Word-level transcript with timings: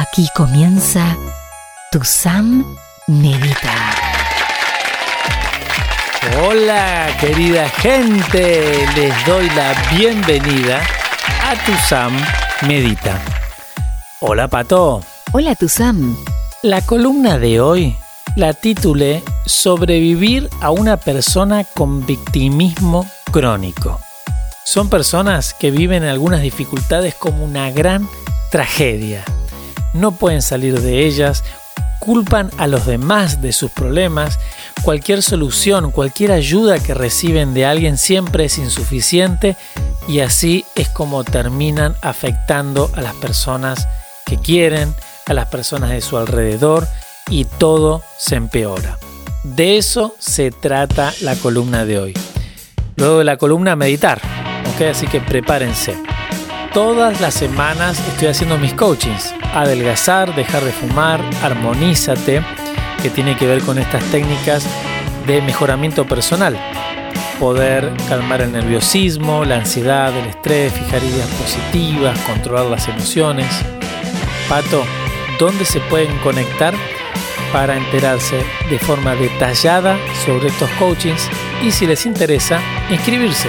Aquí 0.00 0.26
comienza 0.34 1.14
Tu 1.92 2.02
Sam 2.02 2.64
Medita. 3.06 3.74
Hola 6.42 7.08
querida 7.20 7.68
gente, 7.68 8.86
les 8.96 9.26
doy 9.26 9.50
la 9.50 9.74
bienvenida 9.94 10.80
a 11.44 11.54
Tu 11.66 11.72
Sam 11.86 12.16
Medita. 12.62 13.20
Hola 14.20 14.48
Pato. 14.48 15.02
Hola 15.32 15.54
Tu 15.54 15.68
Sam. 15.68 16.16
La 16.62 16.80
columna 16.80 17.36
de 17.36 17.60
hoy 17.60 17.94
la 18.36 18.54
titulé 18.54 19.22
Sobrevivir 19.44 20.48
a 20.62 20.70
una 20.70 20.96
persona 20.96 21.64
con 21.74 22.06
victimismo 22.06 23.04
crónico. 23.30 24.00
Son 24.64 24.88
personas 24.88 25.52
que 25.52 25.70
viven 25.70 26.04
algunas 26.04 26.40
dificultades 26.40 27.14
como 27.14 27.44
una 27.44 27.70
gran 27.70 28.08
tragedia. 28.50 29.26
No 29.92 30.12
pueden 30.12 30.42
salir 30.42 30.80
de 30.80 31.06
ellas, 31.06 31.44
culpan 32.00 32.50
a 32.56 32.66
los 32.66 32.86
demás 32.86 33.40
de 33.40 33.52
sus 33.52 33.70
problemas, 33.70 34.38
cualquier 34.82 35.22
solución, 35.22 35.90
cualquier 35.90 36.32
ayuda 36.32 36.78
que 36.78 36.94
reciben 36.94 37.54
de 37.54 37.66
alguien 37.66 37.98
siempre 37.98 38.46
es 38.46 38.58
insuficiente 38.58 39.56
y 40.08 40.20
así 40.20 40.64
es 40.74 40.88
como 40.88 41.24
terminan 41.24 41.94
afectando 42.02 42.90
a 42.94 43.00
las 43.00 43.14
personas 43.14 43.86
que 44.26 44.38
quieren, 44.38 44.94
a 45.26 45.34
las 45.34 45.46
personas 45.46 45.90
de 45.90 46.00
su 46.00 46.16
alrededor 46.16 46.88
y 47.28 47.44
todo 47.44 48.02
se 48.18 48.36
empeora. 48.36 48.98
De 49.42 49.76
eso 49.76 50.14
se 50.18 50.50
trata 50.50 51.12
la 51.20 51.36
columna 51.36 51.84
de 51.84 51.98
hoy. 51.98 52.14
Luego 52.96 53.18
de 53.18 53.24
la 53.24 53.36
columna 53.36 53.76
meditar. 53.76 54.20
Así 54.88 55.06
que 55.06 55.20
prepárense. 55.20 56.09
Todas 56.72 57.20
las 57.20 57.34
semanas 57.34 57.98
estoy 58.08 58.28
haciendo 58.28 58.56
mis 58.56 58.74
coachings. 58.74 59.34
Adelgazar, 59.54 60.34
dejar 60.34 60.64
de 60.64 60.70
fumar, 60.70 61.20
armonízate, 61.42 62.42
que 63.02 63.10
tiene 63.10 63.36
que 63.36 63.46
ver 63.46 63.60
con 63.62 63.78
estas 63.78 64.04
técnicas 64.04 64.64
de 65.26 65.42
mejoramiento 65.42 66.06
personal. 66.06 66.56
Poder 67.40 67.92
calmar 68.08 68.42
el 68.42 68.52
nerviosismo, 68.52 69.44
la 69.44 69.56
ansiedad, 69.56 70.16
el 70.16 70.26
estrés, 70.26 70.72
fijar 70.72 71.02
ideas 71.02 71.28
positivas, 71.28 72.18
controlar 72.20 72.66
las 72.66 72.86
emociones. 72.86 73.48
Pato, 74.48 74.84
¿dónde 75.38 75.64
se 75.64 75.80
pueden 75.80 76.16
conectar 76.18 76.74
para 77.52 77.76
enterarse 77.76 78.44
de 78.68 78.78
forma 78.78 79.14
detallada 79.14 79.98
sobre 80.24 80.48
estos 80.48 80.70
coachings 80.78 81.28
y 81.62 81.70
si 81.70 81.86
les 81.86 82.06
interesa, 82.06 82.60
inscribirse. 82.90 83.48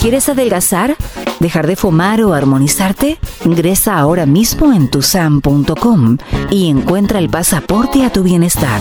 ¿Quieres 0.00 0.28
adelgazar? 0.28 0.96
¿Dejar 1.42 1.66
de 1.66 1.74
fumar 1.74 2.22
o 2.22 2.34
armonizarte? 2.34 3.18
Ingresa 3.44 3.98
ahora 3.98 4.26
mismo 4.26 4.72
en 4.72 4.88
tusam.com 4.88 6.18
y 6.52 6.70
encuentra 6.70 7.18
el 7.18 7.30
pasaporte 7.30 8.04
a 8.04 8.12
tu 8.12 8.22
bienestar. 8.22 8.80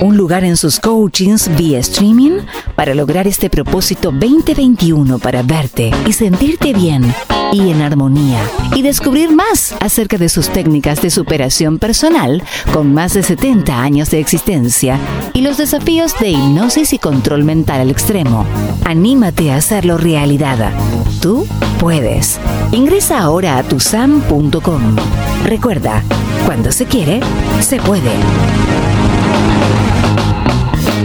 Un 0.00 0.16
lugar 0.16 0.44
en 0.44 0.56
sus 0.56 0.80
coachings 0.80 1.54
vía 1.56 1.78
streaming 1.78 2.40
para 2.74 2.94
lograr 2.94 3.26
este 3.26 3.50
propósito 3.50 4.10
2021 4.10 5.18
para 5.18 5.42
verte 5.42 5.90
y 6.06 6.12
sentirte 6.12 6.72
bien 6.72 7.12
y 7.52 7.70
en 7.70 7.82
armonía 7.82 8.42
y 8.74 8.82
descubrir 8.82 9.30
más 9.30 9.74
acerca 9.80 10.16
de 10.16 10.28
sus 10.28 10.48
técnicas 10.48 11.02
de 11.02 11.10
superación 11.10 11.78
personal 11.78 12.42
con 12.72 12.92
más 12.94 13.12
de 13.12 13.22
70 13.22 13.80
años 13.80 14.10
de 14.10 14.20
existencia 14.20 14.98
y 15.34 15.42
los 15.42 15.58
desafíos 15.58 16.18
de 16.18 16.30
hipnosis 16.30 16.92
y 16.92 16.98
control 16.98 17.44
mental 17.44 17.82
al 17.82 17.90
extremo. 17.90 18.46
Anímate 18.84 19.52
a 19.52 19.56
hacerlo 19.56 19.98
realidad. 19.98 20.72
Tú 21.20 21.46
puedes. 21.78 22.38
Ingresa 22.72 23.20
ahora 23.20 23.58
a 23.58 23.62
tusam.com. 23.62 24.96
Recuerda, 25.44 26.02
cuando 26.46 26.72
se 26.72 26.86
quiere, 26.86 27.20
se 27.60 27.76
puede. 27.76 28.10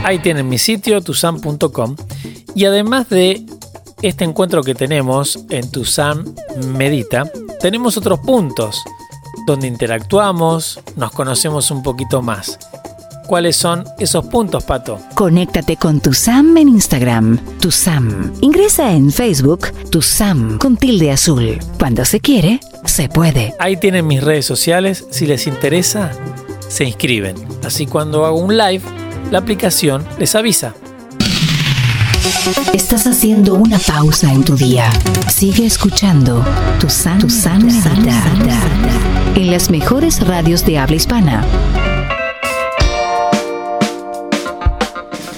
Ahí 0.04 0.20
tienen 0.20 0.48
mi 0.48 0.58
sitio, 0.58 1.02
tusam.com. 1.02 1.96
Y 2.56 2.66
además 2.66 3.10
de 3.10 3.46
este 4.02 4.24
encuentro 4.24 4.64
que 4.64 4.74
tenemos 4.74 5.40
en 5.50 5.70
Tusam 5.70 6.34
Medita, 6.76 7.30
tenemos 7.60 7.98
otros 7.98 8.20
puntos 8.20 8.84
donde 9.46 9.68
interactuamos, 9.68 10.80
nos 10.96 11.12
conocemos 11.12 11.72
un 11.72 11.84
poquito 11.84 12.22
más. 12.22 12.58
¿Cuáles 13.28 13.58
son 13.58 13.84
esos 14.00 14.26
puntos, 14.28 14.64
Pato? 14.64 15.00
Conéctate 15.14 15.76
con 15.76 16.00
tu 16.00 16.14
Sam 16.14 16.56
en 16.56 16.70
Instagram, 16.70 17.38
tu 17.60 17.72
Sam. 17.72 18.32
Ingresa 18.40 18.94
en 18.94 19.12
Facebook, 19.12 19.68
tu 19.92 20.02
Sam 20.02 20.58
con 20.58 20.78
tilde 20.78 21.12
azul. 21.12 21.60
Cuando 21.78 22.06
se 22.06 22.22
quiere, 22.22 22.62
se 22.86 23.10
puede. 23.10 23.54
Ahí 23.60 23.76
tienen 23.76 24.08
mis 24.08 24.24
redes 24.24 24.46
sociales. 24.46 25.06
Si 25.12 25.26
les 25.26 25.46
interesa, 25.46 26.14
se 26.68 26.86
inscriben. 26.86 27.36
Así 27.64 27.86
cuando 27.86 28.26
hago 28.26 28.40
un 28.40 28.58
live, 28.58 28.84
la 29.32 29.40
aplicación 29.40 30.06
les 30.20 30.36
avisa. 30.36 30.74
Estás 32.74 33.08
haciendo 33.08 33.56
una 33.56 33.80
pausa 33.80 34.32
en 34.32 34.44
tu 34.44 34.56
día. 34.56 34.90
Sigue 35.30 35.66
escuchando 35.66 36.44
tu 36.80 36.90
San, 36.90 37.20
tu 37.20 37.30
San 37.30 37.68
en 39.36 39.52
las 39.52 39.70
mejores 39.70 40.26
radios 40.26 40.66
de 40.66 40.80
habla 40.80 40.96
hispana. 40.96 41.46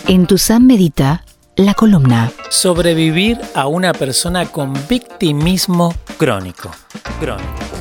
En 0.08 0.26
tu 0.26 0.38
San 0.38 0.66
Medita, 0.66 1.26
la 1.56 1.74
columna. 1.74 2.32
Sobrevivir 2.50 3.40
a 3.54 3.68
una 3.68 3.94
persona 3.94 4.46
con 4.46 4.74
victimismo 4.88 5.94
crónico. 6.18 6.72
Crónico. 7.20 7.79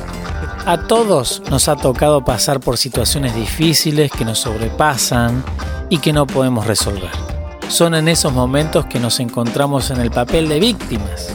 A 0.69 0.77
todos 0.85 1.41
nos 1.49 1.67
ha 1.67 1.75
tocado 1.77 2.23
pasar 2.23 2.59
por 2.59 2.77
situaciones 2.77 3.33
difíciles 3.33 4.11
que 4.11 4.23
nos 4.23 4.37
sobrepasan 4.37 5.43
y 5.89 5.97
que 5.97 6.13
no 6.13 6.27
podemos 6.27 6.67
resolver. 6.67 7.09
Son 7.69 7.95
en 7.95 8.07
esos 8.07 8.33
momentos 8.33 8.85
que 8.85 8.99
nos 8.99 9.19
encontramos 9.19 9.89
en 9.89 9.99
el 9.99 10.11
papel 10.11 10.47
de 10.47 10.59
víctimas. 10.59 11.29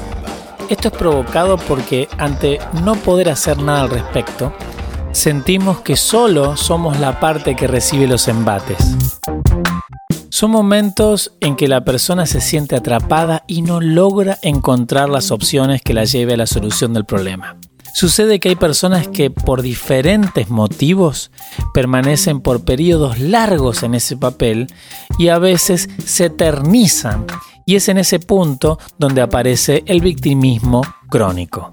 Esto 0.71 0.87
es 0.87 0.95
provocado 0.95 1.57
porque 1.57 2.09
ante 2.17 2.61
no 2.85 2.95
poder 2.95 3.29
hacer 3.29 3.59
nada 3.59 3.81
al 3.81 3.91
respecto, 3.91 4.53
sentimos 5.11 5.81
que 5.81 5.97
solo 5.97 6.57
somos 6.57 7.01
la 7.01 7.19
parte 7.19 7.57
que 7.57 7.67
recibe 7.67 8.07
los 8.07 8.29
embates. 8.29 8.79
Son 10.29 10.53
momentos 10.53 11.33
en 11.41 11.57
que 11.57 11.67
la 11.67 11.85
persona 11.85 12.27
se 12.27 12.41
siente 12.41 12.77
atrapada 12.77 13.43
y 13.49 13.63
no 13.63 13.81
logra 13.81 14.39
encontrar 14.43 15.09
las 15.09 15.33
opciones 15.33 15.83
que 15.83 15.93
la 15.93 16.05
lleve 16.05 16.35
a 16.35 16.37
la 16.37 16.47
solución 16.47 16.93
del 16.93 17.05
problema. 17.05 17.57
Sucede 17.95 18.41
que 18.41 18.49
hay 18.49 18.57
personas 18.57 19.07
que 19.07 19.31
por 19.31 19.63
diferentes 19.63 20.51
motivos 20.51 21.31
permanecen 21.73 22.41
por 22.41 22.65
periodos 22.65 23.21
largos 23.21 23.85
en 23.85 23.95
ese 23.95 24.17
papel 24.17 24.67
y 25.17 25.29
a 25.29 25.39
veces 25.39 25.89
se 26.05 26.25
eternizan. 26.25 27.25
Y 27.65 27.77
es 27.77 27.89
en 27.89 27.99
ese 27.99 28.19
punto 28.19 28.81
donde 28.99 29.23
aparece 29.23 29.85
el 29.87 30.01
victimismo 30.01 30.83
crónico. 31.09 31.71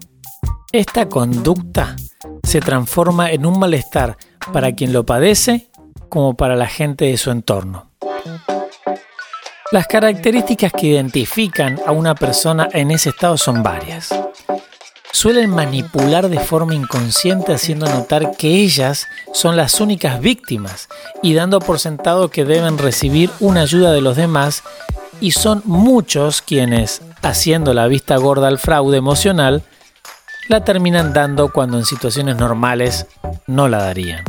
Esta 0.71 1.09
conducta 1.09 1.95
se 2.43 2.61
transforma 2.61 3.31
en 3.31 3.47
un 3.47 3.57
malestar 3.57 4.15
para 4.53 4.73
quien 4.73 4.93
lo 4.93 5.03
padece 5.03 5.71
como 6.07 6.35
para 6.35 6.55
la 6.55 6.67
gente 6.67 7.05
de 7.05 7.17
su 7.17 7.31
entorno. 7.31 7.89
Las 9.71 9.87
características 9.87 10.71
que 10.71 10.87
identifican 10.87 11.79
a 11.83 11.91
una 11.91 12.13
persona 12.13 12.69
en 12.73 12.91
ese 12.91 13.09
estado 13.09 13.37
son 13.37 13.63
varias 13.63 14.13
suelen 15.11 15.49
manipular 15.49 16.29
de 16.29 16.39
forma 16.39 16.75
inconsciente 16.75 17.53
haciendo 17.53 17.87
notar 17.87 18.35
que 18.37 18.47
ellas 18.47 19.07
son 19.33 19.55
las 19.57 19.79
únicas 19.79 20.19
víctimas 20.19 20.87
y 21.21 21.33
dando 21.33 21.59
por 21.59 21.79
sentado 21.79 22.29
que 22.29 22.45
deben 22.45 22.77
recibir 22.77 23.29
una 23.39 23.61
ayuda 23.61 23.91
de 23.91 24.01
los 24.01 24.15
demás 24.15 24.63
y 25.19 25.31
son 25.31 25.61
muchos 25.65 26.41
quienes, 26.41 27.01
haciendo 27.21 27.73
la 27.73 27.87
vista 27.87 28.17
gorda 28.17 28.47
al 28.47 28.57
fraude 28.57 28.97
emocional, 28.97 29.63
la 30.47 30.63
terminan 30.63 31.13
dando 31.13 31.51
cuando 31.51 31.77
en 31.77 31.85
situaciones 31.85 32.35
normales 32.37 33.05
no 33.47 33.67
la 33.67 33.77
darían. 33.77 34.23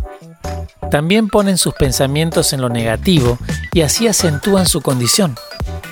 También 0.90 1.28
ponen 1.28 1.56
sus 1.56 1.72
pensamientos 1.72 2.52
en 2.52 2.60
lo 2.60 2.68
negativo 2.68 3.38
y 3.72 3.80
así 3.80 4.06
acentúan 4.06 4.66
su 4.66 4.82
condición. 4.82 5.36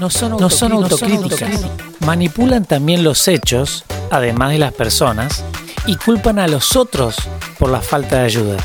No 0.00 0.10
son, 0.10 0.36
no 0.38 0.50
son 0.50 0.72
autocríticas. 0.72 1.60
Manipulan 2.00 2.64
también 2.64 3.04
los 3.04 3.28
hechos 3.28 3.84
además 4.10 4.50
de 4.50 4.58
las 4.58 4.72
personas, 4.72 5.44
y 5.86 5.96
culpan 5.96 6.38
a 6.38 6.48
los 6.48 6.76
otros 6.76 7.16
por 7.58 7.70
la 7.70 7.80
falta 7.80 8.16
de 8.16 8.24
ayuda. 8.24 8.56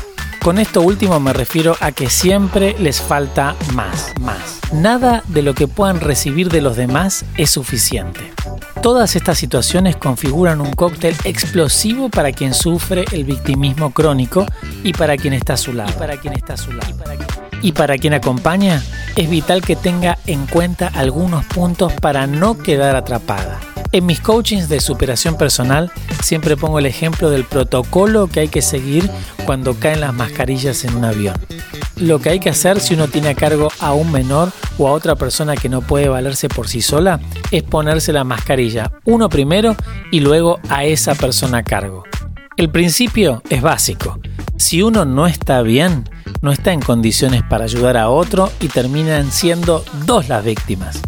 Con 0.42 0.58
esto 0.58 0.80
último 0.80 1.18
me 1.18 1.32
refiero 1.32 1.76
a 1.80 1.90
que 1.90 2.08
siempre 2.08 2.76
les 2.78 3.00
falta 3.00 3.56
más, 3.72 4.12
más. 4.20 4.60
Nada 4.72 5.24
de 5.26 5.42
lo 5.42 5.54
que 5.54 5.66
puedan 5.66 6.00
recibir 6.00 6.50
de 6.50 6.60
los 6.60 6.76
demás 6.76 7.24
es 7.36 7.50
suficiente. 7.50 8.32
Todas 8.80 9.16
estas 9.16 9.38
situaciones 9.38 9.96
configuran 9.96 10.60
un 10.60 10.72
cóctel 10.72 11.16
explosivo 11.24 12.10
para 12.10 12.30
quien 12.30 12.54
sufre 12.54 13.06
el 13.10 13.24
victimismo 13.24 13.92
crónico 13.92 14.46
y 14.84 14.92
para 14.92 15.16
quien 15.16 15.32
está 15.32 15.54
a 15.54 15.56
su 15.56 15.72
lado. 15.72 15.90
Y 15.90 15.94
para 15.94 16.16
quien 16.20 16.34
está 16.34 16.54
a 16.54 16.58
su 16.58 16.72
lado. 16.72 16.94
Y 17.66 17.72
para 17.72 17.98
quien 17.98 18.14
acompaña, 18.14 18.80
es 19.16 19.28
vital 19.28 19.60
que 19.60 19.74
tenga 19.74 20.18
en 20.28 20.46
cuenta 20.46 20.86
algunos 20.86 21.44
puntos 21.46 21.92
para 21.94 22.28
no 22.28 22.56
quedar 22.56 22.94
atrapada 22.94 23.58
En 23.90 24.06
mis 24.06 24.20
coachings 24.20 24.68
de 24.68 24.78
superación 24.78 25.36
personal 25.36 25.90
siempre 26.22 26.56
pongo 26.56 26.78
el 26.78 26.86
ejemplo 26.86 27.28
del 27.28 27.42
protocolo 27.42 28.28
que 28.28 28.38
hay 28.38 28.48
que 28.48 28.62
seguir 28.62 29.10
cuando 29.44 29.74
caen 29.74 30.00
las 30.00 30.14
mascarillas 30.14 30.84
en 30.84 30.94
un 30.94 31.06
avión. 31.06 31.34
Lo 31.96 32.20
que 32.20 32.30
hay 32.30 32.38
que 32.38 32.50
hacer 32.50 32.78
si 32.78 32.94
uno 32.94 33.08
tiene 33.08 33.30
a 33.30 33.34
cargo 33.34 33.72
a 33.80 33.94
un 33.94 34.12
menor 34.12 34.52
o 34.78 34.86
a 34.86 34.92
otra 34.92 35.16
persona 35.16 35.56
que 35.56 35.68
no 35.68 35.80
puede 35.80 36.08
valerse 36.08 36.48
por 36.48 36.68
sí 36.68 36.82
sola 36.82 37.18
es 37.50 37.64
ponerse 37.64 38.12
la 38.12 38.22
mascarilla 38.22 38.92
uno 39.04 39.28
primero 39.28 39.74
y 40.12 40.20
luego 40.20 40.60
a 40.68 40.84
esa 40.84 41.16
persona 41.16 41.58
a 41.58 41.62
cargo. 41.64 42.04
El 42.56 42.70
principio 42.70 43.42
es 43.50 43.60
básico. 43.60 44.20
Si 44.56 44.82
uno 44.82 45.04
no 45.04 45.26
está 45.26 45.62
bien, 45.62 46.04
no 46.42 46.52
está 46.52 46.72
en 46.72 46.80
condiciones 46.80 47.42
para 47.42 47.64
ayudar 47.64 47.96
a 47.96 48.08
otro 48.08 48.50
y 48.60 48.68
terminan 48.68 49.30
siendo 49.32 49.84
dos 50.04 50.28
las 50.28 50.44
víctimas. 50.44 51.00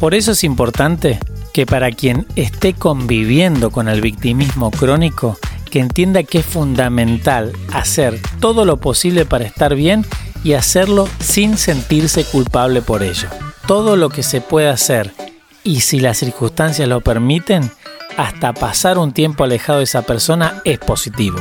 Por 0.00 0.14
eso 0.14 0.32
es 0.32 0.44
importante 0.44 1.18
que 1.52 1.66
para 1.66 1.90
quien 1.90 2.26
esté 2.36 2.74
conviviendo 2.74 3.70
con 3.70 3.88
el 3.88 4.02
victimismo 4.02 4.70
crónico, 4.70 5.38
que 5.70 5.80
entienda 5.80 6.22
que 6.22 6.38
es 6.38 6.46
fundamental 6.46 7.52
hacer 7.72 8.20
todo 8.40 8.64
lo 8.64 8.76
posible 8.78 9.24
para 9.24 9.44
estar 9.44 9.74
bien 9.74 10.04
y 10.44 10.52
hacerlo 10.52 11.08
sin 11.18 11.56
sentirse 11.56 12.24
culpable 12.24 12.82
por 12.82 13.02
ello. 13.02 13.28
Todo 13.66 13.96
lo 13.96 14.10
que 14.10 14.22
se 14.22 14.40
puede 14.40 14.68
hacer 14.68 15.12
y 15.64 15.80
si 15.80 15.98
las 15.98 16.18
circunstancias 16.18 16.88
lo 16.88 17.00
permiten, 17.00 17.70
hasta 18.16 18.52
pasar 18.52 18.98
un 18.98 19.12
tiempo 19.12 19.44
alejado 19.44 19.78
de 19.78 19.84
esa 19.84 20.02
persona 20.02 20.62
es 20.64 20.78
positivo. 20.78 21.38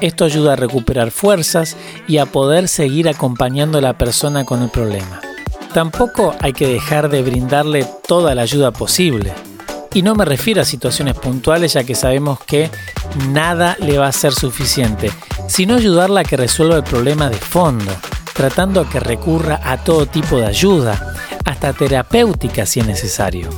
Esto 0.00 0.26
ayuda 0.26 0.52
a 0.52 0.56
recuperar 0.56 1.10
fuerzas 1.10 1.76
y 2.06 2.18
a 2.18 2.26
poder 2.26 2.68
seguir 2.68 3.08
acompañando 3.08 3.78
a 3.78 3.80
la 3.80 3.96
persona 3.96 4.44
con 4.44 4.62
el 4.62 4.68
problema. 4.68 5.20
Tampoco 5.72 6.34
hay 6.40 6.52
que 6.52 6.68
dejar 6.68 7.08
de 7.08 7.22
brindarle 7.22 7.86
toda 8.06 8.34
la 8.34 8.42
ayuda 8.42 8.72
posible. 8.72 9.32
Y 9.94 10.02
no 10.02 10.14
me 10.14 10.26
refiero 10.26 10.60
a 10.60 10.66
situaciones 10.66 11.14
puntuales 11.14 11.72
ya 11.72 11.84
que 11.84 11.94
sabemos 11.94 12.38
que 12.40 12.70
nada 13.30 13.76
le 13.80 13.96
va 13.96 14.08
a 14.08 14.12
ser 14.12 14.34
suficiente, 14.34 15.10
sino 15.48 15.76
ayudarla 15.76 16.20
a 16.20 16.24
que 16.24 16.36
resuelva 16.36 16.76
el 16.76 16.82
problema 16.82 17.30
de 17.30 17.36
fondo, 17.36 17.92
tratando 18.34 18.82
a 18.82 18.88
que 18.88 19.00
recurra 19.00 19.60
a 19.64 19.82
todo 19.82 20.04
tipo 20.04 20.38
de 20.38 20.46
ayuda, 20.46 21.14
hasta 21.46 21.72
terapéutica 21.72 22.66
si 22.66 22.80
es 22.80 22.86
necesario. 22.86 23.48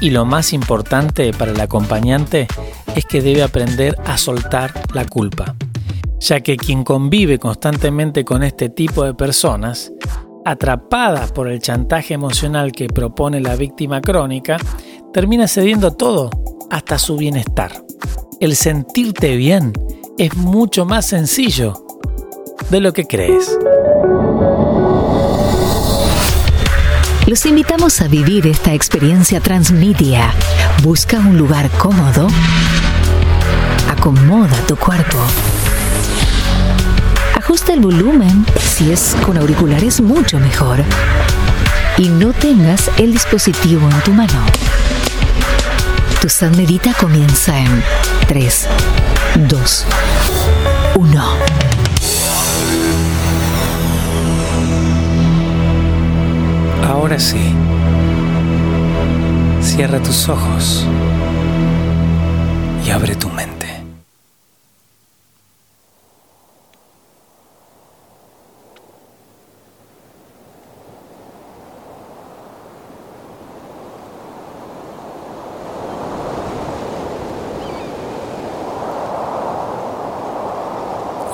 Y 0.00 0.10
lo 0.10 0.24
más 0.24 0.52
importante 0.52 1.32
para 1.32 1.50
el 1.50 1.60
acompañante 1.60 2.46
es 2.94 3.04
que 3.04 3.20
debe 3.20 3.42
aprender 3.42 3.96
a 4.04 4.16
soltar 4.16 4.72
la 4.94 5.04
culpa, 5.04 5.54
ya 6.20 6.40
que 6.40 6.56
quien 6.56 6.84
convive 6.84 7.38
constantemente 7.38 8.24
con 8.24 8.42
este 8.42 8.68
tipo 8.68 9.04
de 9.04 9.14
personas, 9.14 9.92
atrapadas 10.44 11.32
por 11.32 11.48
el 11.48 11.60
chantaje 11.60 12.14
emocional 12.14 12.72
que 12.72 12.86
propone 12.86 13.40
la 13.40 13.56
víctima 13.56 14.00
crónica, 14.00 14.58
termina 15.12 15.48
cediendo 15.48 15.92
todo, 15.92 16.30
hasta 16.70 16.98
su 16.98 17.16
bienestar. 17.16 17.84
El 18.38 18.54
sentirte 18.54 19.36
bien 19.36 19.72
es 20.18 20.36
mucho 20.36 20.84
más 20.84 21.06
sencillo 21.06 21.84
de 22.70 22.80
lo 22.80 22.92
que 22.92 23.06
crees. 23.06 23.58
Los 27.26 27.46
invitamos 27.46 28.00
a 28.00 28.08
vivir 28.08 28.46
esta 28.46 28.74
experiencia 28.74 29.40
transmedia. 29.40 30.32
Busca 30.82 31.18
un 31.18 31.38
lugar 31.38 31.70
cómodo. 31.78 32.28
Acomoda 33.88 34.56
tu 34.66 34.76
cuerpo. 34.76 35.18
Ajusta 37.50 37.72
el 37.72 37.80
volumen. 37.80 38.46
Si 38.60 38.92
es 38.92 39.16
con 39.26 39.36
auriculares, 39.36 40.00
mucho 40.00 40.38
mejor. 40.38 40.84
Y 41.98 42.08
no 42.08 42.32
tengas 42.32 42.88
el 42.96 43.12
dispositivo 43.12 43.90
en 43.90 44.00
tu 44.02 44.12
mano. 44.12 44.40
Tu 46.20 46.28
San 46.28 46.56
Medita 46.56 46.94
comienza 46.94 47.58
en 47.58 47.82
3, 48.28 48.68
2, 49.48 49.86
1. 50.94 51.24
Ahora 56.88 57.18
sí. 57.18 57.52
Cierra 59.60 60.00
tus 60.00 60.28
ojos 60.28 60.86
y 62.86 62.90
abre 62.90 63.16
tu 63.16 63.28
mente. 63.28 63.50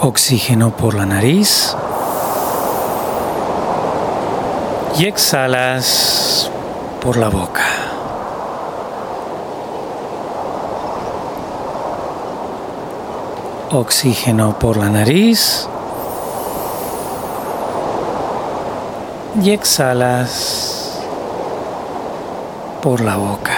Oxígeno 0.09 0.71
por 0.71 0.95
la 0.95 1.05
nariz. 1.05 1.75
Y 4.97 5.07
exhalas 5.07 6.49
por 7.03 7.17
la 7.17 7.29
boca. 7.29 7.65
Oxígeno 13.73 14.57
por 14.61 14.77
la 14.77 14.91
nariz. 14.91 15.67
Y 19.43 19.51
exhalas 19.51 21.01
por 22.81 23.01
la 23.01 23.17
boca. 23.17 23.57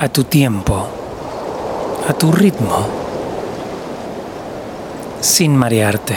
A 0.00 0.08
tu 0.08 0.24
tiempo, 0.24 0.97
a 2.08 2.14
tu 2.14 2.32
ritmo, 2.32 2.86
sin 5.20 5.54
marearte. 5.54 6.16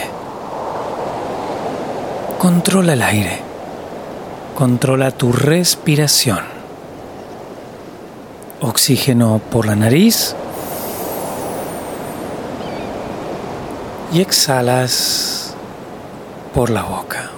Controla 2.39 2.93
el 2.93 3.01
aire. 3.01 3.39
Controla 4.55 5.11
tu 5.11 5.33
respiración. 5.33 6.39
Oxígeno 8.61 9.41
por 9.51 9.65
la 9.65 9.75
nariz. 9.75 10.33
Y 14.13 14.21
exhalas 14.21 15.55
por 16.53 16.69
la 16.69 16.83
boca. 16.83 17.31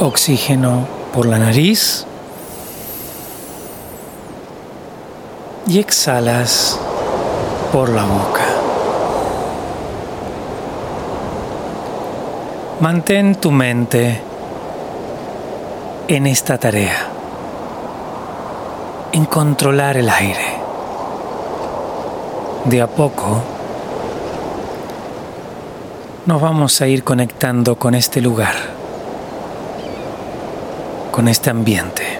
Oxígeno 0.00 0.86
por 1.14 1.24
la 1.24 1.38
nariz. 1.38 2.06
Y 5.66 5.78
exhalas 5.78 6.78
por 7.72 7.88
la 7.88 8.04
boca. 8.04 8.44
Mantén 12.80 13.36
tu 13.36 13.52
mente 13.52 14.20
en 16.08 16.26
esta 16.26 16.58
tarea, 16.58 17.06
en 19.12 19.24
controlar 19.24 19.96
el 19.96 20.10
aire. 20.10 20.60
De 22.64 22.82
a 22.82 22.88
poco 22.88 23.40
nos 26.26 26.40
vamos 26.40 26.80
a 26.80 26.86
ir 26.86 27.02
conectando 27.02 27.76
con 27.76 27.94
este 27.94 28.20
lugar, 28.20 28.54
con 31.10 31.28
este 31.28 31.50
ambiente. 31.50 32.11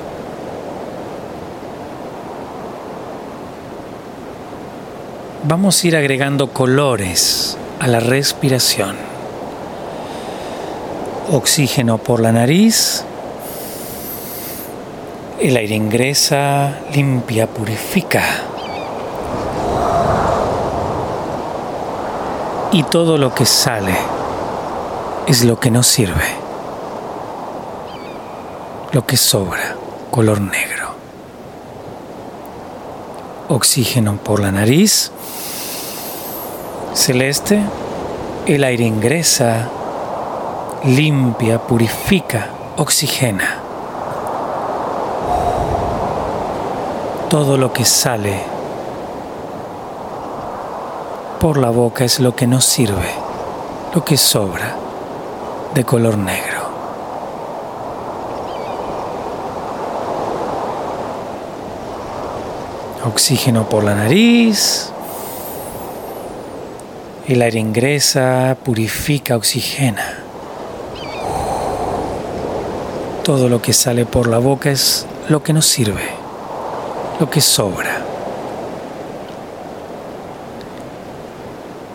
Vamos 5.45 5.83
a 5.83 5.87
ir 5.89 5.97
agregando 5.97 6.53
colores 6.53 7.57
a 7.81 7.89
la 7.89 7.99
respiración 7.99 9.13
oxígeno 11.33 11.99
por 11.99 12.21
la 12.21 12.31
nariz, 12.31 13.05
el 15.41 15.57
aire 15.57 15.75
ingresa, 15.75 16.81
limpia, 16.95 17.47
purifica. 17.47 18.23
Y 22.73 22.83
todo 22.85 23.19
lo 23.19 23.35
que 23.35 23.45
sale 23.45 23.95
es 25.27 25.45
lo 25.45 25.59
que 25.59 25.71
no 25.71 25.83
sirve, 25.83 26.29
lo 28.93 29.05
que 29.07 29.17
sobra, 29.17 29.77
color 30.11 30.41
negro. 30.41 30.82
Oxígeno 33.49 34.17
por 34.17 34.41
la 34.41 34.53
nariz, 34.53 35.11
celeste, 36.95 37.61
el 38.47 38.65
aire 38.65 38.85
ingresa, 38.85 39.69
limpia, 40.85 41.59
purifica, 41.59 42.49
oxigena. 42.77 43.59
Todo 47.29 47.57
lo 47.57 47.73
que 47.73 47.85
sale 47.85 48.43
por 51.41 51.59
la 51.59 51.71
boca 51.71 52.05
es 52.05 52.21
lo 52.21 52.37
que 52.37 52.47
nos 52.47 52.65
sirve, 52.65 53.11
lo 53.95 54.05
que 54.05 54.17
sobra, 54.17 54.77
de 55.75 55.85
color 55.85 56.17
negro. 56.17 56.52
Oxígeno 63.05 63.69
por 63.69 63.83
la 63.83 63.97
nariz. 63.97 64.93
El 67.27 67.43
aire 67.43 67.59
ingresa, 67.59 68.57
purifica, 68.65 69.37
oxigena. 69.37 70.19
Todo 73.25 73.49
lo 73.49 73.61
que 73.61 73.73
sale 73.73 74.07
por 74.07 74.29
la 74.29 74.39
boca 74.39 74.71
es 74.71 75.07
lo 75.29 75.43
que 75.43 75.53
nos 75.53 75.67
sirve, 75.67 76.03
lo 77.19 77.29
que 77.29 77.41
sobra. 77.41 78.03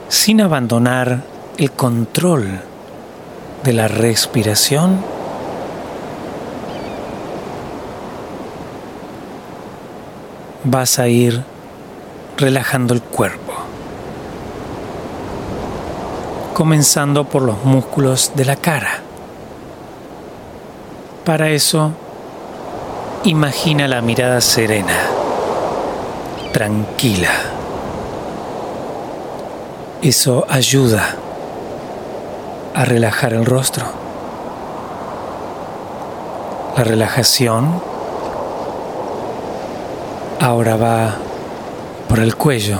Sin 0.10 0.42
abandonar 0.42 1.24
el 1.58 1.72
control 1.72 2.62
de 3.64 3.74
la 3.74 3.88
respiración, 3.88 5.17
vas 10.64 11.00
a 11.00 11.08
ir 11.08 11.44
relajando 12.38 12.94
el 12.94 13.02
cuerpo, 13.02 13.54
comenzando 16.54 17.26
por 17.26 17.42
los 17.42 17.64
músculos 17.64 18.32
de 18.36 18.46
la 18.46 18.56
cara. 18.56 19.02
Para 21.26 21.50
eso, 21.50 21.92
imagina 23.24 23.88
la 23.88 24.02
mirada 24.02 24.40
serena, 24.42 24.98
tranquila. 26.54 27.32
Eso 30.02 30.46
ayuda 30.48 31.16
a 32.74 32.86
relajar 32.86 33.34
el 33.34 33.46
rostro. 33.46 33.86
La 36.78 36.84
relajación 36.84 37.82
ahora 40.40 40.76
va 40.76 41.16
por 42.08 42.20
el 42.20 42.36
cuello, 42.36 42.80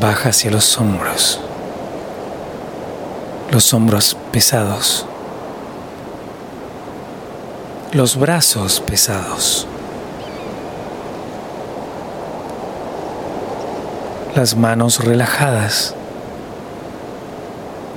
baja 0.00 0.30
hacia 0.30 0.50
los 0.50 0.78
hombros, 0.78 1.40
los 3.50 3.72
hombros 3.74 4.16
pesados, 4.32 5.06
los 7.92 8.16
brazos 8.16 8.80
pesados. 8.80 9.66
las 14.36 14.56
manos 14.56 15.04
relajadas 15.04 15.94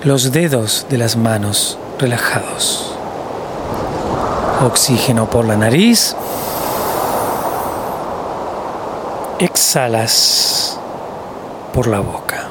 los 0.03 0.33
dedos 0.33 0.85
de 0.89 0.97
las 0.97 1.15
manos 1.15 1.77
relajados. 1.97 2.92
Oxígeno 4.61 5.29
por 5.29 5.45
la 5.45 5.57
nariz. 5.57 6.15
Exhalas 9.39 10.79
por 11.73 11.87
la 11.87 11.99
boca. 11.99 12.49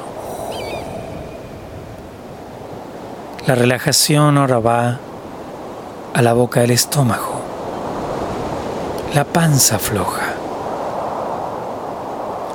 La 3.47 3.55
relajación 3.55 4.37
ahora 4.37 4.59
va 4.59 4.99
a 6.13 6.21
la 6.21 6.33
boca 6.33 6.61
del 6.61 6.71
estómago. 6.71 7.41
La 9.15 9.23
panza 9.23 9.79
floja. 9.79 10.33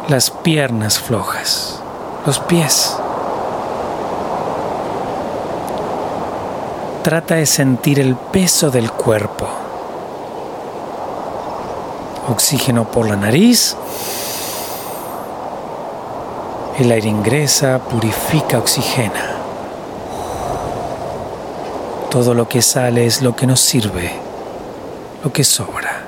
Las 0.08 0.30
piernas 0.30 0.98
flojas. 0.98 1.80
Los 2.24 2.38
pies. 2.38 2.96
Trata 7.08 7.36
de 7.36 7.46
sentir 7.46 8.00
el 8.00 8.16
peso 8.16 8.70
del 8.70 8.92
cuerpo. 8.92 9.48
Oxígeno 12.28 12.90
por 12.90 13.08
la 13.08 13.16
nariz. 13.16 13.74
El 16.78 16.92
aire 16.92 17.08
ingresa, 17.08 17.78
purifica, 17.78 18.58
oxigena. 18.58 19.36
Todo 22.10 22.34
lo 22.34 22.46
que 22.46 22.60
sale 22.60 23.06
es 23.06 23.22
lo 23.22 23.34
que 23.34 23.46
nos 23.46 23.60
sirve, 23.60 24.12
lo 25.24 25.32
que 25.32 25.44
sobra. 25.44 26.02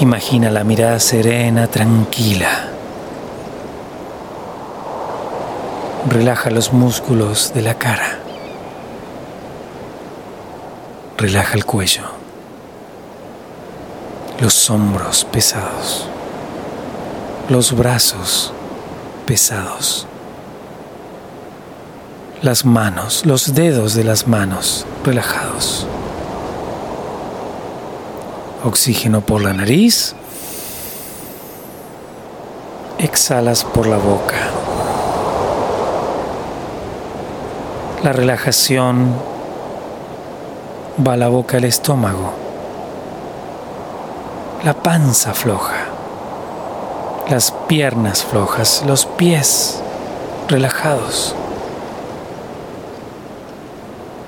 Imagina 0.00 0.50
la 0.50 0.64
mirada 0.64 0.98
serena, 0.98 1.68
tranquila. 1.68 2.73
Relaja 6.06 6.50
los 6.50 6.70
músculos 6.74 7.54
de 7.54 7.62
la 7.62 7.78
cara. 7.78 8.18
Relaja 11.16 11.54
el 11.54 11.64
cuello. 11.64 12.02
Los 14.38 14.68
hombros 14.68 15.24
pesados. 15.24 16.06
Los 17.48 17.74
brazos 17.74 18.52
pesados. 19.24 20.06
Las 22.42 22.66
manos, 22.66 23.24
los 23.24 23.54
dedos 23.54 23.94
de 23.94 24.04
las 24.04 24.28
manos 24.28 24.84
relajados. 25.04 25.86
Oxígeno 28.62 29.22
por 29.22 29.42
la 29.42 29.54
nariz. 29.54 30.14
Exhalas 32.98 33.64
por 33.64 33.86
la 33.86 33.96
boca. 33.96 34.53
La 38.04 38.12
relajación 38.12 39.14
va 41.04 41.14
a 41.14 41.16
la 41.16 41.28
boca 41.28 41.56
al 41.56 41.64
estómago, 41.64 42.34
la 44.62 44.74
panza 44.74 45.32
floja, 45.32 45.86
las 47.30 47.50
piernas 47.66 48.22
flojas, 48.22 48.84
los 48.86 49.06
pies 49.06 49.80
relajados 50.50 51.34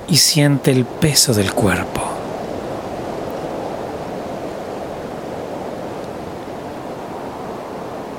y 0.08 0.16
siente 0.16 0.70
el 0.70 0.86
peso 0.86 1.34
del 1.34 1.52
cuerpo. 1.52 2.00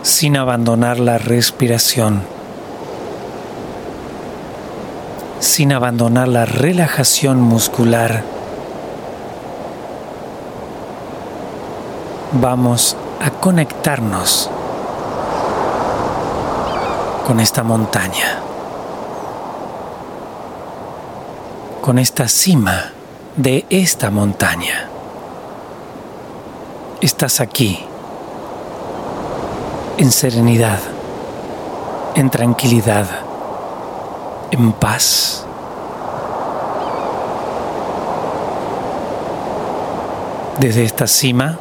sin 0.03 0.37
abandonar 0.37 0.99
la 0.99 1.17
respiración. 1.17 2.36
Sin 5.57 5.73
abandonar 5.73 6.27
la 6.27 6.45
relajación 6.45 7.41
muscular. 7.41 8.23
Vamos 12.33 12.95
a 13.19 13.31
conectarnos 13.31 14.51
con 17.25 17.39
esta 17.39 17.63
montaña, 17.63 18.37
con 21.81 21.97
esta 21.97 22.27
cima 22.27 22.91
de 23.35 23.65
esta 23.71 24.11
montaña. 24.11 24.87
Estás 27.01 27.39
aquí, 27.41 27.83
en 29.97 30.11
serenidad, 30.11 30.77
en 32.13 32.29
tranquilidad, 32.29 33.07
en 34.51 34.71
paz. 34.73 35.46
Desde 40.59 40.83
esta 40.83 41.07
cima 41.07 41.57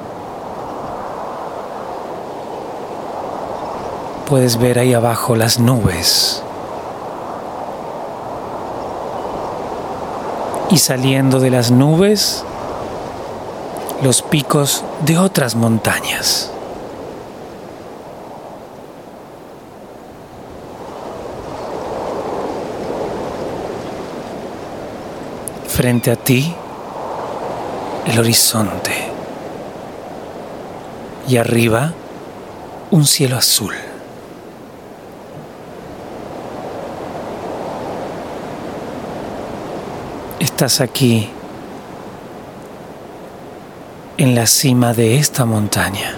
puedes 4.29 4.59
ver 4.59 4.79
ahí 4.79 4.95
abajo 4.95 5.37
las 5.37 5.59
nubes 5.59 6.43
y 10.71 10.79
saliendo 10.79 11.38
de 11.41 11.50
las 11.50 11.71
nubes 11.71 12.45
los 14.03 14.23
picos 14.23 14.85
de 15.05 15.17
otras 15.17 15.55
montañas. 15.55 16.50
Frente 25.69 26.11
a 26.11 26.17
ti 26.17 26.55
el 28.07 28.19
horizonte 28.19 28.93
y 31.29 31.37
arriba 31.37 31.93
un 32.91 33.05
cielo 33.05 33.37
azul. 33.37 33.75
Estás 40.39 40.81
aquí 40.81 41.29
en 44.17 44.35
la 44.35 44.47
cima 44.47 44.95
de 44.95 45.19
esta 45.19 45.45
montaña 45.45 46.17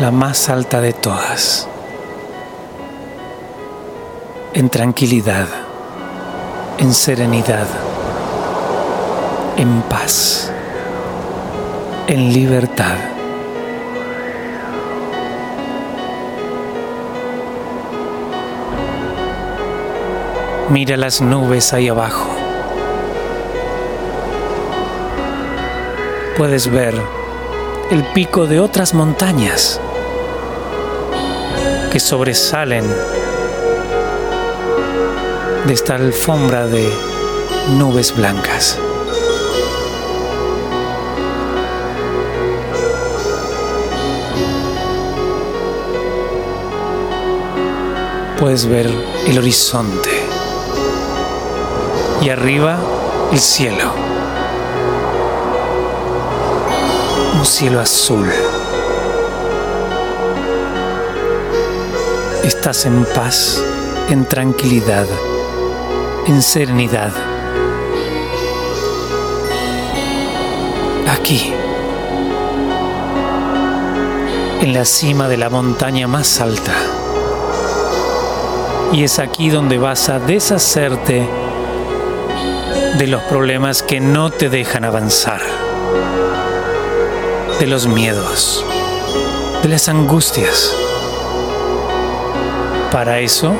la 0.00 0.10
más 0.10 0.50
alta 0.50 0.82
de 0.82 0.92
todas, 0.92 1.66
en 4.52 4.68
tranquilidad, 4.68 5.46
en 6.78 6.92
serenidad, 6.92 7.66
en 9.56 9.80
paz, 9.82 10.52
en 12.08 12.32
libertad. 12.32 12.96
Mira 20.68 20.96
las 20.96 21.20
nubes 21.22 21.72
ahí 21.72 21.88
abajo. 21.88 22.28
Puedes 26.36 26.70
ver 26.70 26.94
el 27.90 28.04
pico 28.12 28.46
de 28.46 28.60
otras 28.60 28.92
montañas 28.92 29.80
que 31.90 31.98
sobresalen 31.98 32.84
de 35.66 35.72
esta 35.72 35.94
alfombra 35.94 36.66
de 36.66 36.92
nubes 37.78 38.14
blancas. 38.14 38.78
Puedes 48.38 48.66
ver 48.66 48.86
el 49.26 49.38
horizonte 49.38 50.10
y 52.20 52.28
arriba 52.28 52.78
el 53.32 53.40
cielo. 53.40 53.92
Un 57.34 57.46
cielo 57.46 57.80
azul. 57.80 58.30
Estás 62.44 62.84
en 62.84 63.06
paz, 63.14 63.62
en 64.10 64.26
tranquilidad, 64.26 65.06
en 66.26 66.42
serenidad. 66.42 67.12
Aquí, 71.08 71.54
en 74.60 74.74
la 74.74 74.84
cima 74.84 75.26
de 75.26 75.38
la 75.38 75.48
montaña 75.48 76.06
más 76.06 76.38
alta. 76.42 76.74
Y 78.92 79.04
es 79.04 79.18
aquí 79.18 79.50
donde 79.50 79.78
vas 79.78 80.08
a 80.08 80.18
deshacerte 80.18 81.28
de 82.98 83.06
los 83.06 83.22
problemas 83.24 83.82
que 83.82 84.00
no 84.00 84.30
te 84.30 84.48
dejan 84.48 84.84
avanzar, 84.84 85.40
de 87.60 87.66
los 87.66 87.86
miedos, 87.86 88.64
de 89.62 89.68
las 89.68 89.88
angustias. 89.88 90.74
Para 92.90 93.18
eso, 93.18 93.52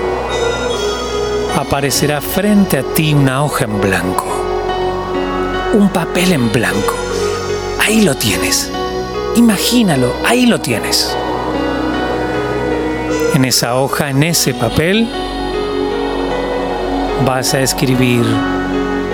aparecerá 1.57 2.21
frente 2.23 2.79
a 2.79 2.83
ti 2.83 3.13
una 3.13 3.45
hoja 3.45 3.65
en 3.65 3.81
blanco, 3.81 4.27
un 5.75 5.91
papel 5.91 6.33
en 6.33 6.51
blanco. 6.51 6.95
Ahí 7.85 8.03
lo 8.03 8.15
tienes. 8.15 8.71
Imagínalo, 9.37 10.15
ahí 10.25 10.47
lo 10.47 10.61
tienes. 10.61 11.15
En 13.37 13.45
esa 13.45 13.75
hoja, 13.77 14.09
en 14.09 14.23
ese 14.23 14.55
papel, 14.55 15.07
vas 17.27 17.53
a 17.53 17.61
escribir 17.61 18.25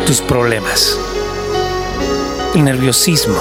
tus 0.06 0.20
problemas, 0.20 0.96
el 2.54 2.62
nerviosismo, 2.62 3.36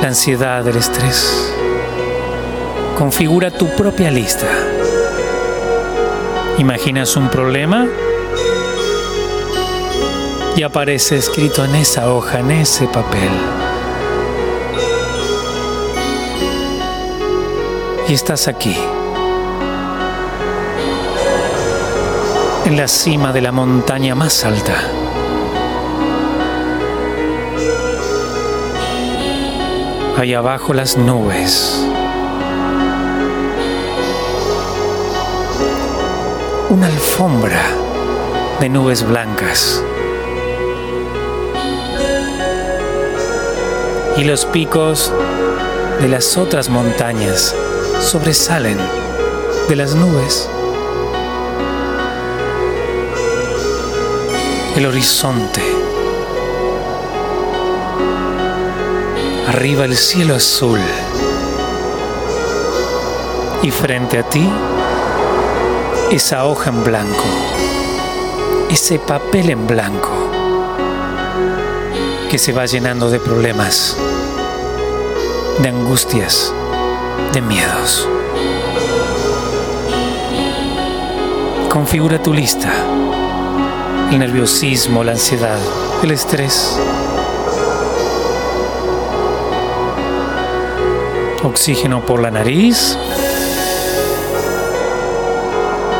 la 0.00 0.08
ansiedad, 0.08 0.66
el 0.66 0.78
estrés. 0.78 1.52
Configura 2.96 3.50
tu 3.50 3.68
propia 3.76 4.10
lista. 4.10 4.46
Imaginas 6.56 7.14
un 7.14 7.28
problema 7.28 7.86
y 10.56 10.62
aparece 10.62 11.18
escrito 11.18 11.66
en 11.66 11.74
esa 11.74 12.10
hoja, 12.10 12.38
en 12.38 12.50
ese 12.50 12.86
papel. 12.86 13.28
Y 18.08 18.14
estás 18.14 18.48
aquí, 18.48 18.74
en 22.64 22.76
la 22.78 22.88
cima 22.88 23.32
de 23.32 23.42
la 23.42 23.52
montaña 23.52 24.14
más 24.14 24.44
alta. 24.44 24.74
Ahí 30.16 30.32
abajo 30.32 30.72
las 30.72 30.96
nubes. 30.96 31.84
Una 36.70 36.86
alfombra 36.86 37.62
de 38.60 38.68
nubes 38.70 39.06
blancas. 39.06 39.82
Y 44.16 44.24
los 44.24 44.46
picos 44.46 45.12
de 46.00 46.08
las 46.08 46.38
otras 46.38 46.70
montañas 46.70 47.54
sobresalen 48.00 48.78
de 49.68 49.76
las 49.76 49.94
nubes. 49.94 50.48
El 54.76 54.86
horizonte 54.86 55.62
Arriba 59.48 59.84
el 59.84 59.96
cielo 59.96 60.34
azul. 60.34 60.80
Y 63.62 63.70
frente 63.70 64.18
a 64.18 64.28
ti, 64.28 64.50
esa 66.10 66.46
hoja 66.46 66.70
en 66.70 66.82
blanco, 66.82 67.24
ese 68.70 68.98
papel 68.98 69.50
en 69.50 69.66
blanco 69.66 70.10
que 72.30 72.38
se 72.38 72.52
va 72.52 72.66
llenando 72.66 73.10
de 73.10 73.20
problemas, 73.20 73.96
de 75.62 75.68
angustias, 75.68 76.52
de 77.32 77.40
miedos. 77.40 78.08
Configura 81.68 82.20
tu 82.20 82.32
lista. 82.32 82.93
El 84.10 84.18
nerviosismo, 84.18 85.02
la 85.02 85.12
ansiedad, 85.12 85.58
el 86.02 86.10
estrés, 86.10 86.78
Oxígeno 91.44 92.06
por 92.06 92.22
la 92.22 92.30
nariz. 92.30 92.96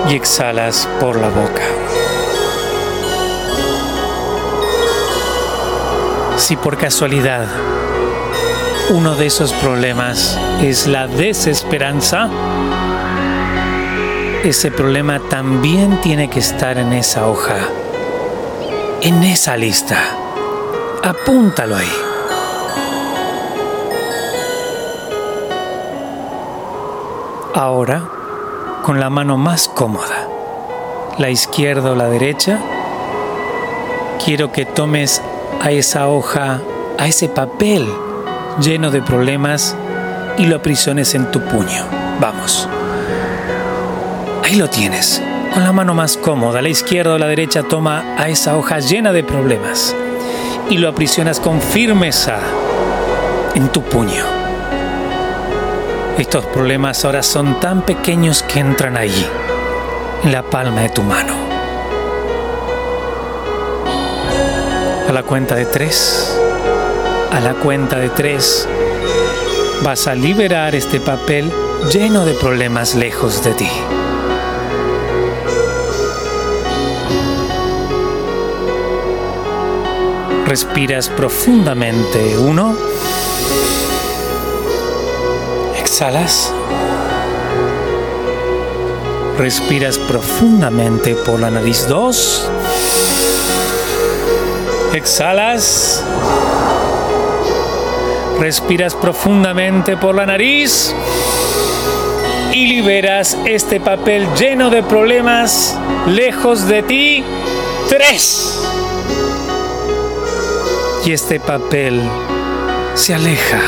Y 0.08 0.14
exhalas 0.14 0.88
por 1.00 1.16
la 1.16 1.28
boca. 1.28 1.62
Si 6.38 6.56
por 6.56 6.78
casualidad 6.78 7.46
uno 8.90 9.14
de 9.16 9.26
esos 9.26 9.52
problemas 9.52 10.38
es 10.62 10.86
la 10.86 11.06
desesperanza, 11.06 12.30
ese 14.44 14.70
problema 14.70 15.20
también 15.28 16.00
tiene 16.00 16.28
que 16.28 16.40
estar 16.40 16.78
en 16.78 16.92
esa 16.94 17.26
hoja, 17.26 17.56
en 19.04 19.22
esa 19.22 19.54
lista. 19.58 19.98
Apúntalo 21.02 21.76
ahí. 21.76 21.92
Ahora, 27.54 28.02
con 28.82 29.00
la 29.00 29.10
mano 29.10 29.36
más 29.36 29.68
cómoda, 29.68 30.26
la 31.18 31.28
izquierda 31.28 31.92
o 31.92 31.94
la 31.94 32.08
derecha, 32.08 32.58
quiero 34.24 34.50
que 34.50 34.64
tomes 34.64 35.20
a 35.60 35.70
esa 35.70 36.08
hoja, 36.08 36.62
a 36.98 37.06
ese 37.06 37.28
papel 37.28 37.86
lleno 38.58 38.90
de 38.90 39.02
problemas 39.02 39.76
y 40.38 40.46
lo 40.46 40.56
aprisiones 40.56 41.14
en 41.14 41.30
tu 41.30 41.42
puño. 41.42 41.84
Vamos. 42.20 42.66
Ahí 44.42 44.54
lo 44.54 44.70
tienes. 44.70 45.20
Con 45.54 45.62
la 45.62 45.72
mano 45.72 45.94
más 45.94 46.16
cómoda, 46.16 46.60
la 46.60 46.68
izquierda 46.68 47.14
o 47.14 47.18
la 47.18 47.28
derecha, 47.28 47.62
toma 47.62 48.16
a 48.18 48.28
esa 48.28 48.56
hoja 48.56 48.80
llena 48.80 49.12
de 49.12 49.22
problemas 49.22 49.94
y 50.68 50.78
lo 50.78 50.88
aprisionas 50.88 51.38
con 51.38 51.60
firmeza 51.60 52.40
en 53.54 53.68
tu 53.68 53.80
puño. 53.82 54.24
Estos 56.18 56.44
problemas 56.46 57.04
ahora 57.04 57.22
son 57.22 57.60
tan 57.60 57.82
pequeños 57.82 58.42
que 58.42 58.58
entran 58.58 58.96
allí, 58.96 59.24
en 60.24 60.32
la 60.32 60.42
palma 60.42 60.80
de 60.80 60.88
tu 60.88 61.04
mano. 61.04 61.34
A 65.08 65.12
la 65.12 65.22
cuenta 65.22 65.54
de 65.54 65.66
tres, 65.66 66.36
a 67.30 67.38
la 67.38 67.54
cuenta 67.54 68.00
de 68.00 68.08
tres, 68.08 68.68
vas 69.84 70.08
a 70.08 70.16
liberar 70.16 70.74
este 70.74 70.98
papel 70.98 71.48
lleno 71.92 72.24
de 72.24 72.34
problemas 72.34 72.96
lejos 72.96 73.44
de 73.44 73.54
ti. 73.54 73.70
Respiras 80.46 81.08
profundamente. 81.08 82.36
Uno 82.38 82.76
Exhalas. 85.94 86.52
Respiras 89.38 89.96
profundamente 89.96 91.14
por 91.14 91.38
la 91.38 91.50
nariz. 91.50 91.86
Dos. 91.86 92.50
Exhalas. 94.92 96.02
Respiras 98.40 98.94
profundamente 98.94 99.96
por 99.96 100.14
la 100.14 100.26
nariz 100.26 100.92
y 102.52 102.66
liberas 102.66 103.38
este 103.44 103.78
papel 103.78 104.26
lleno 104.34 104.70
de 104.70 104.82
problemas 104.82 105.78
lejos 106.06 106.66
de 106.66 106.82
ti. 106.82 107.24
Tres. 107.88 108.83
Y 111.06 111.12
este 111.12 111.38
papel 111.38 112.00
se 112.94 113.14
aleja. 113.14 113.60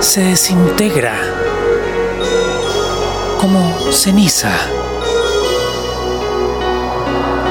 Se 0.00 0.22
desintegra 0.22 1.14
como 3.40 3.74
ceniza. 3.90 4.52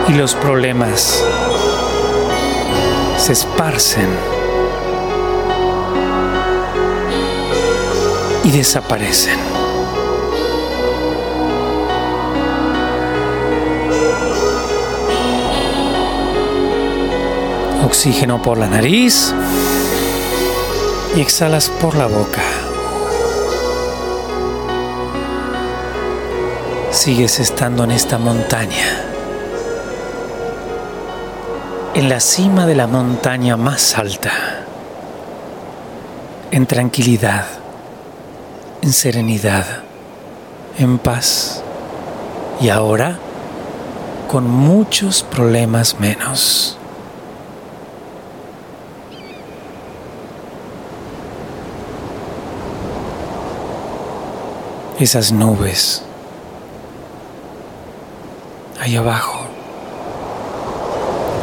Y 0.08 0.14
los 0.14 0.36
problemas 0.36 1.22
se 3.18 3.34
esparcen 3.34 4.08
y 8.46 8.52
desaparecen. 8.52 9.61
Oxígeno 17.92 18.42
por 18.42 18.58
la 18.58 18.68
nariz 18.68 19.34
y 21.14 21.20
exhalas 21.20 21.70
por 21.70 21.96
la 21.96 22.08
boca. 22.08 22.42
Sigues 26.92 27.42
estando 27.42 27.84
en 27.84 27.92
esta 27.92 28.18
montaña, 28.18 28.88
en 31.94 32.08
la 32.08 32.22
cima 32.22 32.66
de 32.66 32.76
la 32.76 32.88
montaña 32.88 33.58
más 33.58 33.98
alta, 33.98 34.32
en 36.52 36.66
tranquilidad 36.66 37.46
en 38.82 38.94
serenidad, 38.94 39.66
en 40.78 40.98
paz 40.98 41.62
y 42.60 42.70
ahora 42.70 43.20
con 44.28 44.50
muchos 44.50 45.24
problemas 45.24 46.00
menos. 46.00 46.78
Esas 55.02 55.32
nubes 55.32 56.04
ahí 58.80 58.96
abajo, 58.96 59.40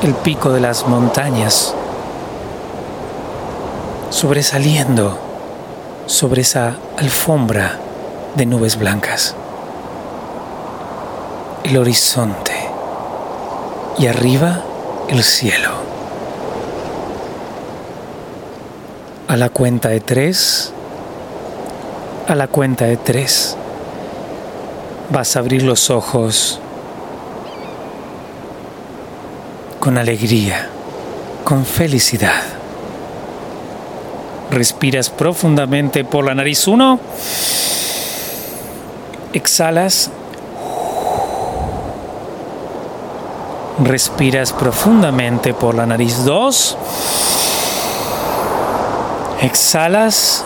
el 0.04 0.14
pico 0.14 0.52
de 0.52 0.60
las 0.60 0.86
montañas 0.86 1.74
sobresaliendo 4.10 5.18
sobre 6.06 6.42
esa 6.42 6.76
alfombra 6.98 7.80
de 8.36 8.46
nubes 8.46 8.78
blancas. 8.78 9.34
El 11.64 11.78
horizonte 11.78 12.54
y 13.98 14.06
arriba 14.06 14.62
el 15.08 15.24
cielo. 15.24 15.70
A 19.26 19.36
la 19.36 19.48
cuenta 19.48 19.88
de 19.88 19.98
tres, 19.98 20.72
a 22.28 22.34
la 22.34 22.46
cuenta 22.46 22.84
de 22.84 22.98
tres, 22.98 23.56
vas 25.08 25.34
a 25.34 25.38
abrir 25.38 25.62
los 25.62 25.88
ojos 25.88 26.60
con 29.80 29.96
alegría, 29.96 30.68
con 31.42 31.64
felicidad. 31.64 32.42
Respiras 34.50 35.08
profundamente 35.08 36.04
por 36.04 36.26
la 36.26 36.34
nariz. 36.34 36.68
Uno. 36.68 37.00
Exhalas. 39.32 40.10
Respiras 43.82 44.52
profundamente 44.52 45.54
por 45.54 45.74
la 45.74 45.86
nariz. 45.86 46.24
Dos. 46.24 46.76
Exhalas. 49.40 50.44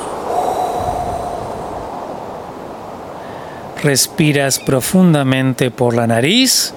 Respiras 3.83 4.59
profundamente 4.59 5.71
por 5.71 5.95
la 5.95 6.07
nariz. 6.07 6.73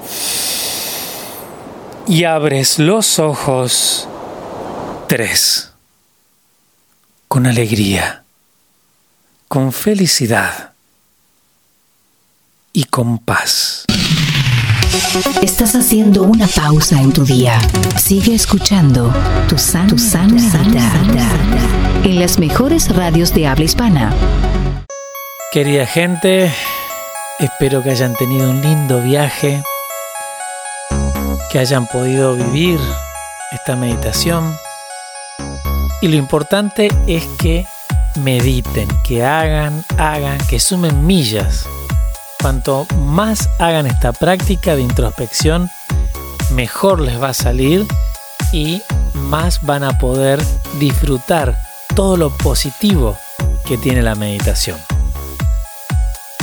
Y 2.08 2.24
abres 2.24 2.80
los 2.80 3.20
ojos. 3.20 4.08
Tres 5.08 5.72
con 7.36 7.48
alegría, 7.48 8.24
con 9.50 9.74
felicidad 9.74 10.72
y 12.72 12.86
con 12.86 13.18
paz. 13.18 13.84
Estás 15.42 15.76
haciendo 15.76 16.24
una 16.24 16.48
pausa 16.48 17.02
en 17.02 17.12
tu 17.12 17.26
día. 17.26 17.60
Sigue 18.02 18.36
escuchando 18.36 19.14
tu 19.50 19.58
san, 19.58 19.88
tu 19.88 19.98
en 22.04 22.20
las 22.22 22.40
mejores 22.40 22.96
radios 22.96 23.34
de 23.34 23.48
habla 23.48 23.66
hispana. 23.66 24.14
Querida 25.52 25.86
gente, 25.86 26.54
espero 27.40 27.84
que 27.84 27.92
hayan 27.92 28.16
tenido 28.16 28.50
un 28.50 28.62
lindo 28.62 29.02
viaje, 29.02 29.62
que 31.52 31.60
hayan 31.60 31.88
podido 31.88 32.36
vivir 32.36 32.80
esta 33.52 33.76
meditación 33.76 34.58
y 36.02 36.08
lo 36.08 36.18
importante 36.18 36.90
es 37.08 37.26
que 37.40 37.66
mediten, 38.16 38.88
que 39.04 39.26
hagan, 39.26 39.84
hagan, 39.98 40.38
que 40.48 40.60
sumen 40.60 41.06
millas. 41.06 41.66
Cuanto 42.42 42.86
más 42.98 43.50
hagan 43.60 43.88
esta 43.88 44.14
práctica 44.14 44.76
de 44.76 44.84
introspección, 44.84 45.70
mejor 46.52 47.00
les 47.00 47.22
va 47.22 47.30
a 47.30 47.34
salir 47.34 47.88
y 48.52 48.84
más 49.14 49.64
van 49.64 49.84
a 49.84 49.98
poder 49.98 50.40
disfrutar 50.80 51.58
todo 51.96 52.18
lo 52.18 52.30
positivo 52.30 53.18
que 53.66 53.78
tiene 53.78 54.04
la 54.04 54.16
meditación. 54.16 54.95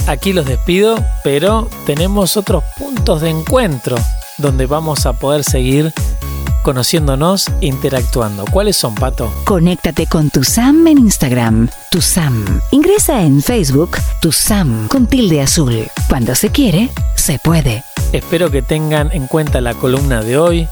Aquí 0.06 0.32
los 0.32 0.46
despido, 0.46 0.96
pero 1.22 1.68
tenemos 1.86 2.36
otros 2.36 2.64
puntos 2.76 3.20
de 3.20 3.30
encuentro 3.30 3.96
donde 4.38 4.66
vamos 4.66 5.06
a 5.06 5.12
poder 5.12 5.44
seguir 5.44 5.92
conociéndonos, 6.64 7.50
interactuando. 7.60 8.44
¿Cuáles 8.50 8.76
son, 8.76 8.94
Pato? 8.94 9.32
Conéctate 9.44 10.06
con 10.06 10.30
tu 10.30 10.42
Sam 10.42 10.86
en 10.88 10.98
Instagram, 10.98 11.68
tu 11.90 12.00
Sam. 12.00 12.60
Ingresa 12.72 13.22
en 13.22 13.42
Facebook, 13.42 13.96
tu 14.20 14.32
Sam 14.32 14.88
con 14.88 15.06
tilde 15.06 15.40
azul. 15.40 15.88
Cuando 16.08 16.34
se 16.34 16.50
quiere, 16.50 16.90
se 17.14 17.38
puede. 17.38 17.84
Espero 18.12 18.50
que 18.50 18.62
tengan 18.62 19.10
en 19.12 19.26
cuenta 19.28 19.60
la 19.60 19.74
columna 19.74 20.22
de 20.22 20.36
hoy. 20.36 20.68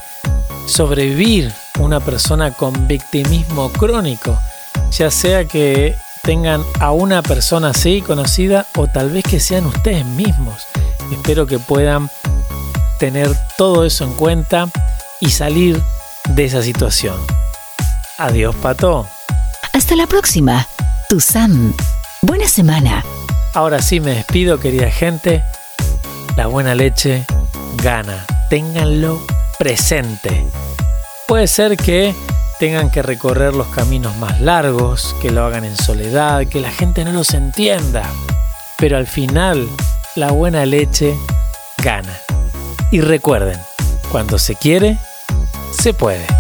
Sobrevivir 0.67 1.53
una 1.79 2.01
persona 2.01 2.53
con 2.53 2.87
victimismo 2.87 3.71
crónico, 3.71 4.39
ya 4.91 5.11
sea 5.11 5.45
que 5.45 5.97
tengan 6.23 6.65
a 6.81 6.93
una 6.93 7.23
persona 7.23 7.71
así 7.71 8.03
conocida 8.03 8.67
o 8.77 8.87
tal 8.87 9.11
vez 9.11 9.25
que 9.25 9.41
sean 9.41 9.67
ustedes 9.67 10.05
mismos. 10.05 10.67
Espero 11.13 11.47
que 11.47 11.59
puedan 11.59 12.11
tener 12.99 13.31
todo 13.57 13.85
eso 13.85 14.05
en 14.05 14.13
cuenta 14.15 14.69
y 15.21 15.31
salir 15.31 15.81
de 16.29 16.45
esa 16.45 16.63
situación. 16.63 17.17
Adiós, 18.19 18.55
Pato. 18.57 19.07
Hasta 19.73 19.97
la 19.97 20.07
próxima. 20.07 20.67
Tu 21.09 21.21
Sam. 21.21 21.75
Buena 22.23 22.47
semana. 22.47 23.05
Ahora 23.55 23.83
sí 23.83 24.01
me 24.01 24.15
despido, 24.15 24.61
querida 24.61 24.91
gente. 24.91 25.43
La 26.37 26.47
buena 26.47 26.75
leche 26.75 27.25
gana. 27.83 28.27
Ténganlo 28.49 29.21
presente. 29.59 30.47
Puede 31.27 31.47
ser 31.47 31.77
que 31.77 32.15
tengan 32.61 32.91
que 32.91 33.01
recorrer 33.01 33.55
los 33.55 33.69
caminos 33.69 34.15
más 34.19 34.39
largos, 34.39 35.17
que 35.23 35.31
lo 35.31 35.47
hagan 35.47 35.65
en 35.65 35.75
soledad, 35.79 36.47
que 36.47 36.61
la 36.61 36.71
gente 36.71 37.07
no 37.07 37.13
los 37.13 37.33
entienda. 37.33 38.03
Pero 38.77 38.99
al 38.99 39.07
final, 39.07 39.67
la 40.15 40.31
buena 40.31 40.67
leche 40.67 41.17
gana. 41.83 42.13
Y 42.93 43.01
recuerden, 43.01 43.59
cuando 44.13 44.39
se 44.39 44.57
quiere, 44.57 44.99
se 45.73 45.95
puede. 45.95 46.40